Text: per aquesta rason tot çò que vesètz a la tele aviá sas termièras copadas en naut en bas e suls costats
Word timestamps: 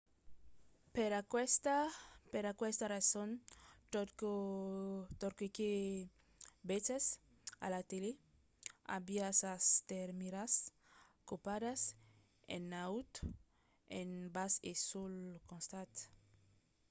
per 2.33 2.43
aquesta 2.45 2.85
rason 2.93 3.29
tot 3.95 4.07
çò 5.19 5.29
que 5.57 5.71
vesètz 6.69 7.07
a 7.65 7.67
la 7.73 7.81
tele 7.91 8.11
aviá 8.97 9.27
sas 9.41 9.65
termièras 9.91 10.53
copadas 11.29 11.81
en 12.55 12.61
naut 12.73 13.11
en 13.99 14.09
bas 14.35 14.53
e 14.71 14.71
suls 14.87 15.21
costats 15.49 15.99